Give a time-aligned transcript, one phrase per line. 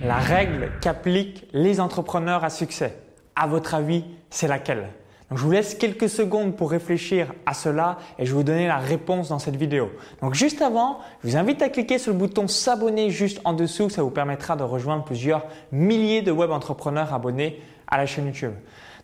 [0.00, 2.98] La règle qu'appliquent les entrepreneurs à succès,
[3.36, 4.88] à votre avis, c'est laquelle?
[5.30, 8.66] Donc, je vous laisse quelques secondes pour réfléchir à cela et je vais vous donner
[8.66, 9.90] la réponse dans cette vidéo.
[10.20, 13.88] Donc juste avant, je vous invite à cliquer sur le bouton s'abonner juste en dessous,
[13.88, 18.52] ça vous permettra de rejoindre plusieurs milliers de web entrepreneurs abonnés à la chaîne YouTube.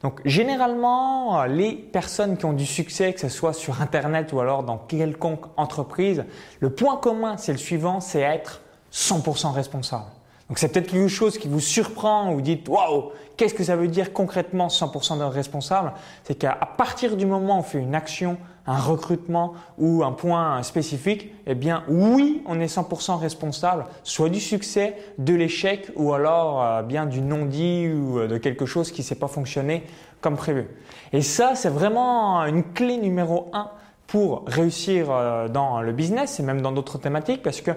[0.03, 4.63] Donc généralement, les personnes qui ont du succès, que ce soit sur Internet ou alors
[4.63, 6.25] dans quelconque entreprise,
[6.61, 8.61] le point commun, c'est le suivant, c'est être
[8.93, 10.05] 100% responsable.
[10.51, 13.77] Donc c'est peut-être quelque chose qui vous surprend ou vous dites waouh, qu'est-ce que ça
[13.77, 15.93] veut dire concrètement 100% de responsable?
[16.25, 20.61] C'est qu'à partir du moment où on fait une action, un recrutement ou un point
[20.65, 26.65] spécifique, eh bien oui, on est 100% responsable, soit du succès, de l'échec ou alors
[26.65, 29.85] euh, bien du non-dit ou euh, de quelque chose qui ne s'est pas fonctionné
[30.21, 30.67] comme prévu.
[31.13, 33.71] Et ça, c'est vraiment une clé numéro un
[34.09, 37.71] pour réussir euh, dans le business et même dans d'autres thématiques parce que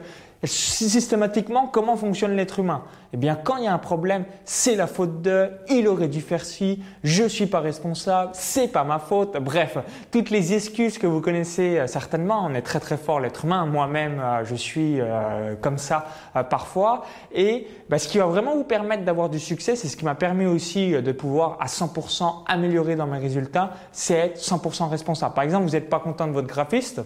[0.48, 2.84] systématiquement, comment fonctionne l'être humain?
[3.14, 6.20] Eh bien, quand il y a un problème, c'est la faute de, il aurait dû
[6.20, 9.38] faire ci, je suis pas responsable, c'est pas ma faute.
[9.38, 9.78] Bref,
[10.12, 12.44] toutes les excuses que vous connaissez euh, certainement.
[12.44, 13.66] On est très très fort l'être humain.
[13.68, 16.08] Moi-même, euh, je suis euh, comme ça
[16.50, 17.06] parfois.
[17.32, 20.16] Et bah, ce qui va vraiment vous permettre d'avoir du succès, c'est ce qui m'a
[20.16, 25.36] permis aussi de pouvoir à 100% améliorer dans mes résultats, c'est être 100% responsable.
[25.36, 27.02] Par exemple, vous n'êtes pas content de votre graphiste.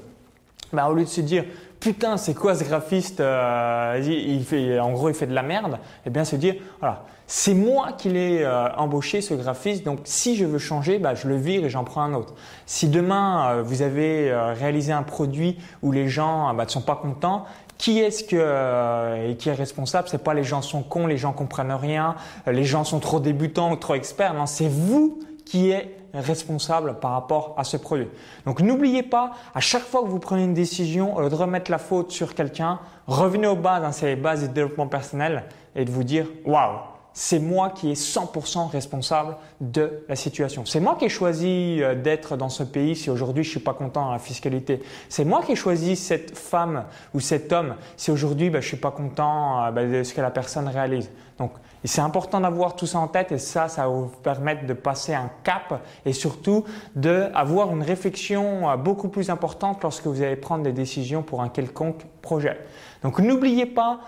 [0.73, 1.45] Bah, au lieu de se dire
[1.79, 5.73] putain, c'est quoi ce graphiste euh, il fait, En gros, il fait de la merde.
[5.73, 9.85] Et eh bien, se dire, voilà, c'est moi qui l'ai euh, embauché, ce graphiste.
[9.85, 12.33] Donc, si je veux changer, bah, je le vire et j'en prends un autre.
[12.65, 16.95] Si demain, euh, vous avez réalisé un produit où les gens bah, ne sont pas
[16.95, 17.45] contents,
[17.77, 20.07] qui est-ce que qui est responsable?
[20.09, 22.15] C'est pas les gens sont cons, les gens comprennent rien,
[22.47, 24.33] les gens sont trop débutants ou trop experts.
[24.33, 28.07] Non, c'est vous qui êtes responsable par rapport à ce produit.
[28.45, 32.11] Donc n'oubliez pas, à chaque fois que vous prenez une décision, de remettre la faute
[32.11, 35.43] sur quelqu'un, revenez au bas dans ces bases de développement personnel
[35.75, 36.79] et de vous dire waouh,
[37.13, 40.66] c'est moi qui est 100% responsable de la situation.
[40.66, 43.73] C'est moi qui ai choisi euh, d'être dans ce pays si aujourd'hui je suis pas
[43.73, 44.83] content à la fiscalité.
[45.09, 46.83] C'est moi qui ai choisi cette femme
[47.14, 50.21] ou cet homme si aujourd'hui ben, je suis pas content euh, ben, de ce que
[50.21, 51.09] la personne réalise.
[51.39, 51.52] Donc
[51.83, 55.14] c'est important d'avoir tout ça en tête et ça, ça va vous permettre de passer
[55.14, 56.65] un cap et surtout
[56.95, 61.49] d'avoir une réflexion euh, beaucoup plus importante lorsque vous allez prendre des décisions pour un
[61.49, 62.58] quelconque projet.
[63.04, 64.02] Donc n'oubliez pas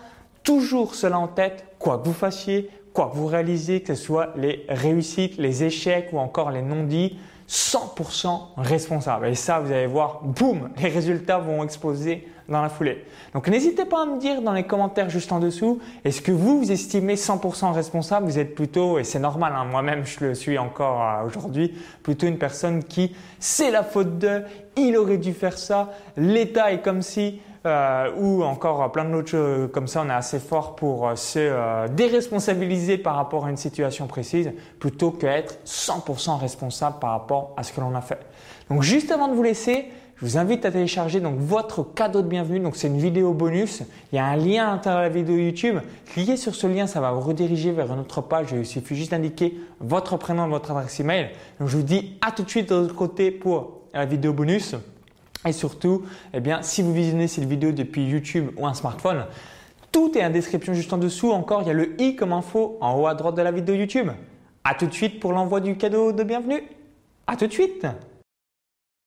[0.44, 4.34] toujours cela en tête, quoi que vous fassiez, quoi que vous réalisez, que ce soit
[4.36, 7.18] les réussites, les échecs ou encore les non-dits,
[7.48, 9.28] 100% responsable.
[9.28, 13.06] Et ça, vous allez voir, boum, les résultats vont exploser dans la foulée.
[13.34, 16.60] Donc n'hésitez pas à me dire dans les commentaires juste en dessous, est-ce que vous,
[16.60, 18.26] vous estimez 100% responsable?
[18.26, 22.28] Vous êtes plutôt, et c'est normal, hein, moi-même je le suis encore euh, aujourd'hui, plutôt
[22.28, 24.42] une personne qui, c'est la faute de,
[24.76, 29.70] il aurait dû faire ça, l'État est comme si, euh, ou encore plein d'autres choses
[29.74, 33.58] comme ça, on est assez fort pour euh, se euh, déresponsabiliser par rapport à une
[33.58, 38.20] situation précise plutôt qu'être 100% responsable par rapport à ce que l'on a fait.
[38.70, 42.28] Donc juste avant de vous laisser, je vous invite à télécharger donc votre cadeau de
[42.28, 42.62] bienvenue.
[42.62, 43.84] Donc c'est une vidéo bonus.
[44.14, 45.80] Il y a un lien à l'intérieur de la vidéo YouTube.
[46.14, 48.48] Cliquez sur ce lien, ça va vous rediriger vers une autre page.
[48.54, 51.30] Il suffit juste d'indiquer votre prénom et votre adresse email.
[51.60, 54.76] Donc je vous dis à tout de suite de l'autre côté pour la vidéo bonus.
[55.46, 59.26] Et surtout, eh bien, si vous visionnez cette vidéo depuis YouTube ou un smartphone,
[59.92, 61.32] tout est en description juste en dessous.
[61.32, 63.76] Encore, il y a le i comme info en haut à droite de la vidéo
[63.76, 64.10] YouTube.
[64.64, 66.64] À tout de suite pour l'envoi du cadeau de bienvenue.
[67.26, 67.88] À tout de suite